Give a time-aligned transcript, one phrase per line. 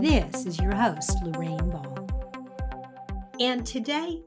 [0.00, 2.08] This is your host, Lorraine Ball.
[3.40, 4.22] And today,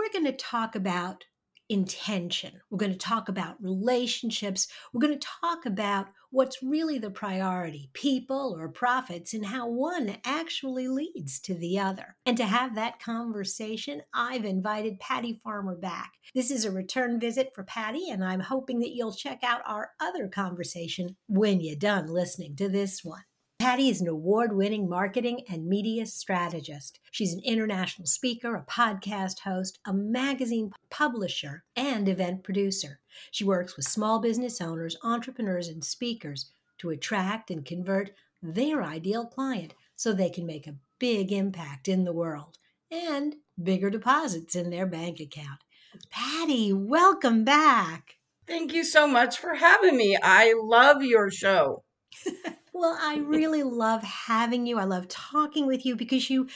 [0.00, 1.24] we're going to talk about
[1.68, 2.52] intention.
[2.70, 4.66] We're going to talk about relationships.
[4.92, 10.16] We're going to talk about what's really the priority people or profits and how one
[10.24, 12.16] actually leads to the other.
[12.24, 16.12] And to have that conversation, I've invited Patty Farmer back.
[16.34, 19.90] This is a return visit for Patty, and I'm hoping that you'll check out our
[20.00, 23.22] other conversation when you're done listening to this one.
[23.60, 26.98] Patty is an award winning marketing and media strategist.
[27.10, 33.00] She's an international speaker, a podcast host, a magazine publisher, and event producer.
[33.30, 38.12] She works with small business owners, entrepreneurs, and speakers to attract and convert
[38.42, 42.56] their ideal client so they can make a big impact in the world
[42.90, 45.60] and bigger deposits in their bank account.
[46.08, 48.16] Patty, welcome back.
[48.46, 50.16] Thank you so much for having me.
[50.22, 51.84] I love your show.
[52.72, 54.78] Well, I really love having you.
[54.78, 56.48] I love talking with you because you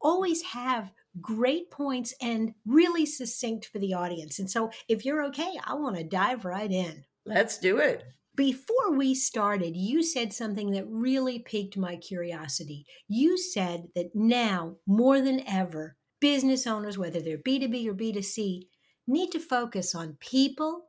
[0.00, 4.38] always have great points and really succinct for the audience.
[4.38, 7.04] And so, if you're okay, I want to dive right in.
[7.26, 8.04] Let's do it.
[8.36, 12.86] Before we started, you said something that really piqued my curiosity.
[13.08, 18.62] You said that now, more than ever, business owners, whether they're B2B or B2C,
[19.06, 20.86] need to focus on people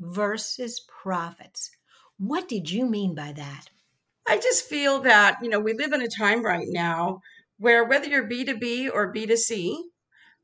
[0.00, 1.70] versus profits.
[2.18, 3.70] What did you mean by that?
[4.30, 7.18] I just feel that, you know, we live in a time right now
[7.58, 9.74] where whether you're B2B or B2C,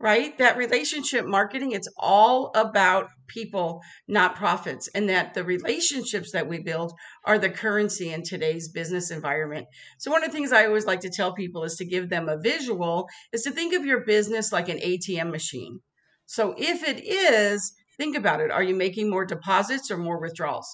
[0.01, 6.49] right, that relationship marketing, it's all about people, not profits, and that the relationships that
[6.49, 9.69] we build are the currency in today's business environment.
[9.99, 12.29] So, one of the things I always like to tell people is to give them
[12.29, 15.79] a visual, is to think of your business like an ATM machine.
[16.27, 18.51] So, if it is, think about it.
[18.51, 20.67] Are you making more deposits or more withdrawals?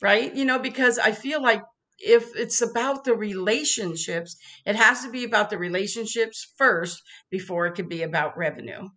[0.00, 0.32] Right?
[0.32, 1.62] You know, because I feel like
[1.98, 7.74] if it's about the relationships, it has to be about the relationships first before it
[7.74, 8.88] could be about revenue.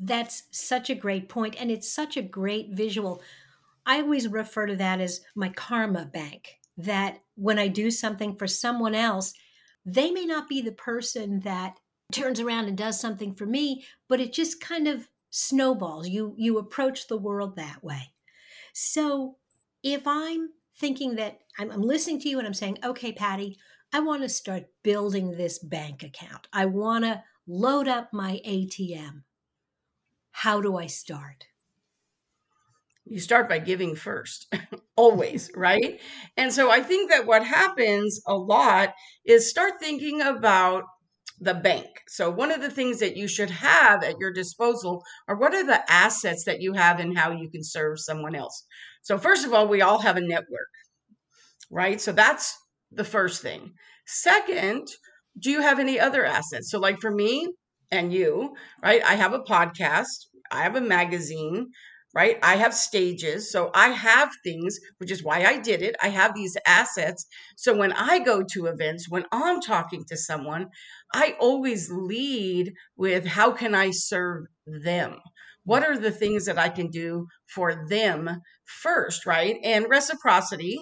[0.00, 3.22] That's such a great point, and it's such a great visual.
[3.84, 6.54] I always refer to that as my karma bank.
[6.76, 9.32] That when I do something for someone else,
[9.84, 11.74] they may not be the person that
[12.12, 16.08] turns around and does something for me, but it just kind of snowballs.
[16.08, 18.12] You you approach the world that way.
[18.72, 19.38] So
[19.82, 23.58] if I'm thinking that I'm, I'm listening to you and I'm saying, okay, Patty,
[23.92, 26.46] I want to start building this bank account.
[26.52, 29.22] I want to load up my ATM.
[30.30, 31.46] How do I start?
[33.04, 34.54] You start by giving first,
[34.96, 36.00] always, right?
[36.36, 40.84] And so I think that what happens a lot is start thinking about
[41.40, 41.86] the bank.
[42.08, 45.64] So, one of the things that you should have at your disposal are what are
[45.64, 48.66] the assets that you have and how you can serve someone else.
[49.02, 50.68] So, first of all, we all have a network,
[51.70, 52.00] right?
[52.00, 52.56] So, that's
[52.92, 53.72] the first thing.
[54.06, 54.88] Second,
[55.38, 56.70] do you have any other assets?
[56.70, 57.48] So, like for me
[57.90, 59.02] and you, right?
[59.04, 61.68] I have a podcast, I have a magazine,
[62.14, 62.38] right?
[62.42, 63.50] I have stages.
[63.52, 65.94] So I have things, which is why I did it.
[66.02, 67.26] I have these assets.
[67.56, 70.68] So when I go to events, when I'm talking to someone,
[71.12, 75.18] I always lead with how can I serve them?
[75.68, 79.56] What are the things that I can do for them first, right?
[79.62, 80.78] And reciprocity,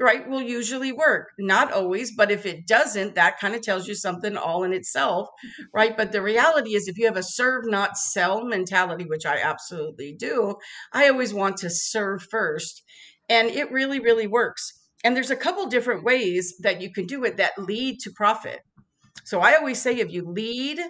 [0.00, 1.26] right, will usually work.
[1.38, 5.28] Not always, but if it doesn't, that kind of tells you something all in itself,
[5.74, 5.94] right?
[5.94, 10.14] But the reality is, if you have a serve, not sell mentality, which I absolutely
[10.18, 10.54] do,
[10.94, 12.82] I always want to serve first.
[13.28, 14.72] And it really, really works.
[15.04, 18.60] And there's a couple different ways that you can do it that lead to profit.
[19.26, 20.80] So I always say if you lead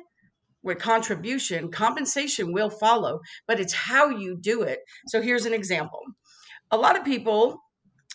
[0.67, 4.81] with contribution, compensation will follow, but it's how you do it.
[5.09, 6.03] So here's an example.
[6.71, 7.63] A lot of people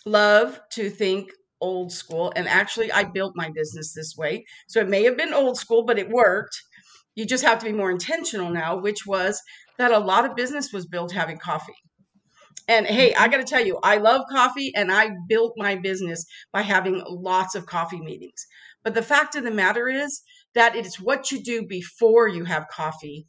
[0.04, 1.30] love to think
[1.60, 2.32] old school.
[2.36, 4.44] And actually, I built my business this way.
[4.68, 6.60] So it may have been old school, but it worked.
[7.14, 9.40] You just have to be more intentional now, which was
[9.78, 11.72] that a lot of business was built having coffee.
[12.68, 16.24] And hey, I got to tell you, I love coffee and I built my business
[16.52, 18.46] by having lots of coffee meetings.
[18.84, 20.22] But the fact of the matter is
[20.54, 23.26] that it's what you do before you have coffee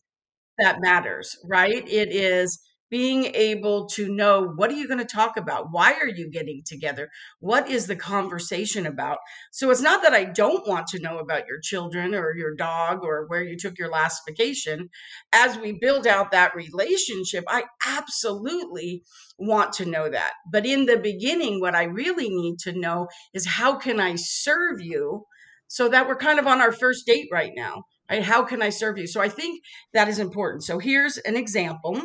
[0.60, 1.88] that matters, right?
[1.88, 2.60] It is
[2.94, 5.72] being able to know what are you going to talk about?
[5.72, 7.10] Why are you getting together?
[7.40, 9.18] What is the conversation about?
[9.52, 13.00] So it's not that I don't want to know about your children or your dog
[13.04, 14.92] or where you took your last vacation.
[15.34, 19.02] As we build out that relationship, I absolutely
[19.40, 20.34] want to know that.
[20.52, 24.82] But in the beginning, what I really need to know is how can I serve
[24.82, 25.26] you
[25.74, 27.82] so that we're kind of on our first date right now.
[28.08, 28.22] Right?
[28.22, 29.08] How can I serve you?
[29.08, 30.64] So I think that is important.
[30.64, 32.00] So here's an example.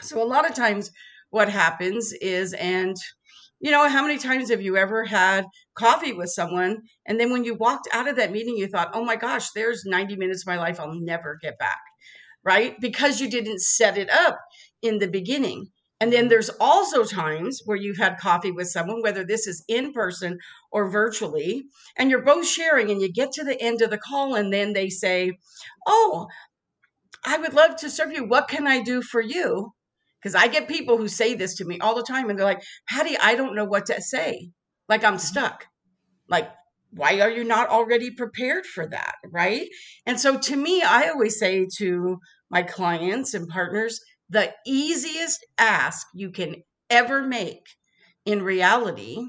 [0.00, 0.92] So a lot of times
[1.30, 2.96] what happens is, and
[3.58, 5.44] you know, how many times have you ever had
[5.74, 9.04] coffee with someone and then when you walked out of that meeting, you thought, oh
[9.04, 11.80] my gosh, there's 90 minutes of my life I'll never get back,
[12.44, 12.76] right?
[12.80, 14.38] Because you didn't set it up
[14.82, 15.72] in the beginning.
[16.00, 19.92] And then there's also times where you've had coffee with someone, whether this is in
[19.92, 20.38] person
[20.70, 21.64] or virtually,
[21.96, 24.74] and you're both sharing, and you get to the end of the call, and then
[24.74, 25.32] they say,
[25.86, 26.28] Oh,
[27.24, 28.24] I would love to serve you.
[28.24, 29.72] What can I do for you?
[30.20, 32.62] Because I get people who say this to me all the time and they're like,
[32.88, 34.50] Patty, I don't know what to say.
[34.88, 35.20] Like I'm mm-hmm.
[35.20, 35.66] stuck.
[36.28, 36.50] Like,
[36.90, 39.16] why are you not already prepared for that?
[39.30, 39.68] Right.
[40.06, 42.18] And so to me, I always say to
[42.50, 46.56] my clients and partners, the easiest ask you can
[46.90, 47.66] ever make
[48.24, 49.26] in reality,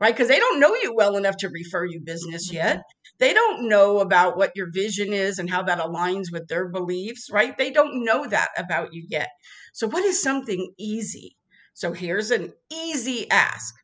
[0.00, 0.14] right?
[0.14, 2.76] Because they don't know you well enough to refer you business yet.
[2.76, 3.16] Mm-hmm.
[3.18, 7.28] They don't know about what your vision is and how that aligns with their beliefs,
[7.30, 7.56] right?
[7.56, 9.28] They don't know that about you yet.
[9.72, 11.36] So, what is something easy?
[11.74, 13.74] So, here's an easy ask.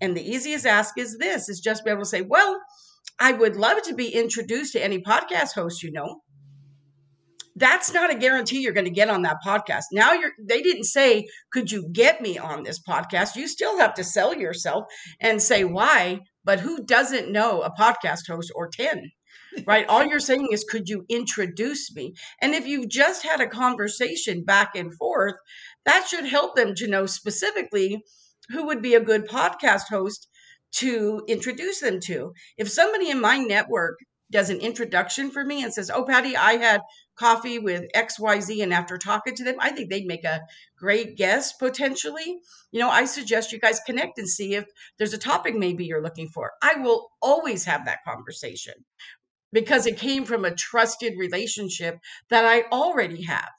[0.00, 2.60] And the easiest ask is this is just be able to say, well,
[3.18, 6.22] I would love to be introduced to any podcast host you know.
[7.56, 9.84] That's not a guarantee you're going to get on that podcast.
[9.92, 13.36] Now you're they didn't say, could you get me on this podcast?
[13.36, 14.84] You still have to sell yourself
[15.20, 19.10] and say why, but who doesn't know a podcast host or 10?
[19.66, 19.86] right?
[19.88, 22.14] All you're saying is, could you introduce me?
[22.40, 25.34] And if you've just had a conversation back and forth,
[25.84, 28.02] that should help them to know specifically
[28.50, 30.28] who would be a good podcast host
[30.72, 32.32] to introduce them to.
[32.56, 33.98] If somebody in my network
[34.30, 36.82] does an introduction for me and says, Oh, Patty, I had
[37.16, 40.40] coffee with XYZ, and after talking to them, I think they'd make a
[40.78, 42.38] great guest potentially.
[42.72, 44.64] You know, I suggest you guys connect and see if
[44.98, 46.52] there's a topic maybe you're looking for.
[46.62, 48.74] I will always have that conversation
[49.52, 51.98] because it came from a trusted relationship
[52.30, 53.50] that I already have.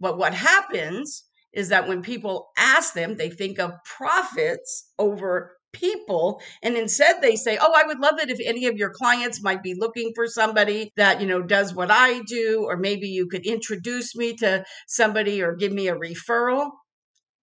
[0.00, 6.40] But what happens is that when people ask them, they think of profits over people
[6.62, 9.62] and instead they say oh i would love it if any of your clients might
[9.62, 13.44] be looking for somebody that you know does what i do or maybe you could
[13.44, 16.70] introduce me to somebody or give me a referral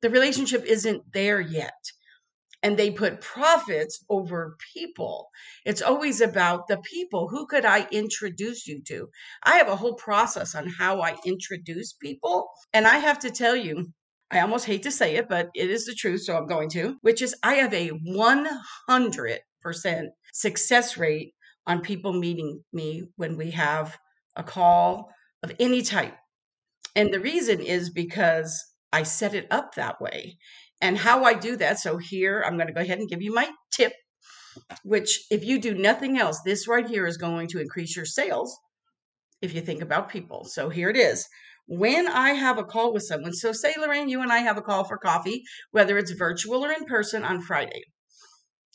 [0.02, 1.74] the relationship isn't there yet
[2.64, 5.30] and they put profits over people.
[5.66, 7.28] It's always about the people.
[7.30, 9.10] Who could I introduce you to?
[9.44, 12.50] I have a whole process on how I introduce people.
[12.74, 13.88] And I have to tell you,
[14.32, 16.96] I almost hate to say it, but it is the truth, so I'm going to,
[17.02, 19.40] which is I have a 100%
[20.34, 21.34] success rate
[21.68, 23.98] on people meeting me when we have
[24.36, 25.10] a call
[25.44, 26.16] of any type.
[26.96, 28.64] And the reason is because
[28.94, 30.38] I set it up that way.
[30.80, 33.34] And how I do that, so here I'm going to go ahead and give you
[33.34, 33.94] my tip,
[34.84, 38.58] which if you do nothing else, this right here is going to increase your sales
[39.42, 40.46] if you think about people.
[40.46, 41.28] So here it is.
[41.74, 44.62] When I have a call with someone, so say, Lorraine, you and I have a
[44.62, 47.84] call for coffee, whether it's virtual or in person on Friday.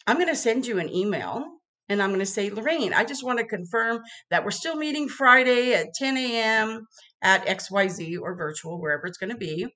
[0.06, 1.44] I'm going to send you an email
[1.90, 4.00] and I'm going to say, Lorraine, I just want to confirm
[4.31, 6.87] that we're still meeting Friday at 10 a.m.
[7.20, 9.66] at XYZ or virtual, wherever it's going to be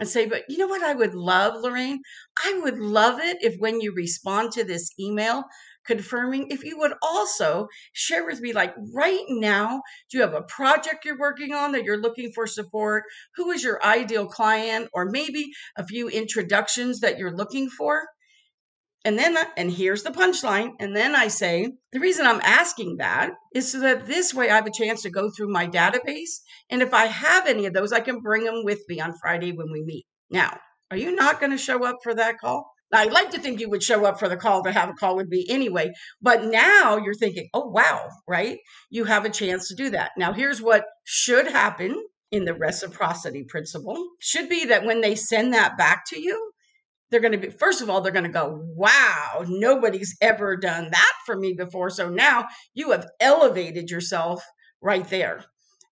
[0.00, 2.00] and say, but you know what I would love, Lorraine?
[2.42, 5.44] I would love it if when you respond to this email
[5.86, 10.42] confirming, if you would also share with me, like right now, do you have a
[10.42, 13.04] project you're working on that you're looking for support?
[13.36, 14.88] Who is your ideal client?
[14.92, 18.06] Or maybe a few introductions that you're looking for?
[19.04, 20.72] And then, uh, and here's the punchline.
[20.78, 24.54] And then I say, the reason I'm asking that is so that this way I
[24.54, 26.40] have a chance to go through my database.
[26.70, 29.52] And if I have any of those, I can bring them with me on Friday
[29.52, 30.06] when we meet.
[30.30, 30.56] Now,
[30.90, 32.71] are you not going to show up for that call?
[32.92, 35.16] I'd like to think you would show up for the call to have a call
[35.16, 35.92] with me anyway.
[36.20, 38.58] But now you're thinking, oh, wow, right?
[38.90, 40.12] You have a chance to do that.
[40.16, 41.96] Now, here's what should happen
[42.30, 46.52] in the reciprocity principle should be that when they send that back to you,
[47.10, 50.88] they're going to be first of all they're going to go wow nobody's ever done
[50.90, 54.42] that for me before so now you have elevated yourself
[54.80, 55.44] right there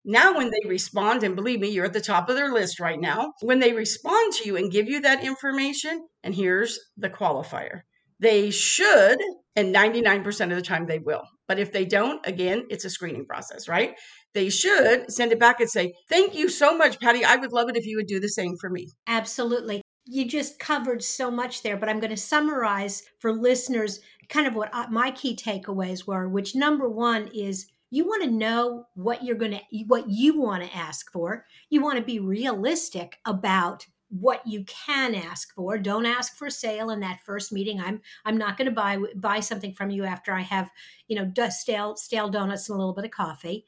[0.04, 3.00] now when they respond and believe me you're at the top of their list right
[3.00, 7.80] now when they respond to you and give you that information and here's the qualifier
[8.18, 9.18] they should
[9.56, 13.26] and 99% of the time they will but if they don't again it's a screening
[13.26, 13.94] process right
[14.34, 17.24] they should send it back and say, Thank you so much, Patty.
[17.24, 18.88] I would love it if you would do the same for me.
[19.06, 19.82] Absolutely.
[20.06, 24.54] You just covered so much there, but I'm going to summarize for listeners kind of
[24.54, 29.24] what uh, my key takeaways were, which number one is you want to know what
[29.24, 31.44] you're going to what you want to ask for.
[31.68, 35.78] You want to be realistic about what you can ask for.
[35.78, 37.80] Don't ask for sale in that first meeting.
[37.80, 40.70] I'm i'm not going to buy buy something from you after i have
[41.08, 43.66] you know stale stale donuts and a little bit of coffee.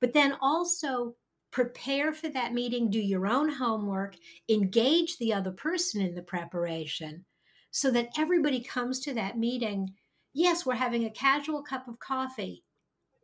[0.00, 1.16] But then also
[1.50, 4.16] prepare for that meeting do your own homework
[4.48, 7.24] engage the other person in the preparation
[7.70, 9.88] so that everybody comes to that meeting
[10.34, 12.62] yes we're having a casual cup of coffee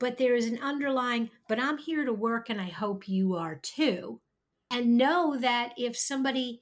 [0.04, 3.54] but there is an underlying, but I'm here to work and I hope you are
[3.54, 4.20] too.
[4.70, 6.60] And know that if somebody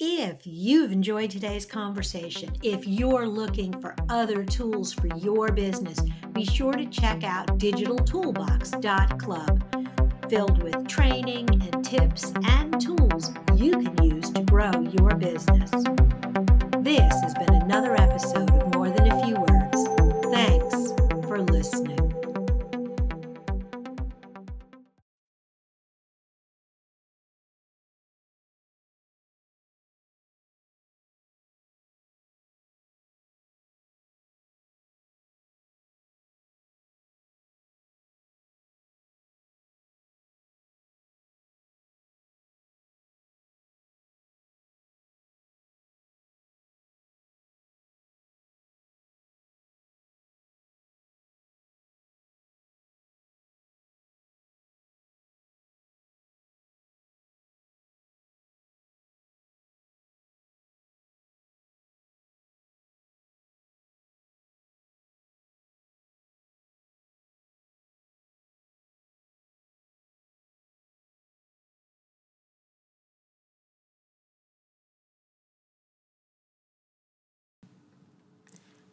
[0.00, 6.00] If you've enjoyed today's conversation, if you're looking for other tools for your business,
[6.32, 14.02] be sure to check out digitaltoolbox.club, filled with training and tips and tools you can
[14.02, 15.70] use to grow your business.
[16.88, 18.47] This has been another episode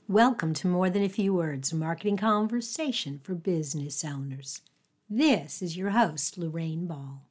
[0.08, 4.62] Welcome to More Than a Few Words Marketing Conversation for Business Owners.
[5.10, 7.24] This is your host, Lorraine Ball.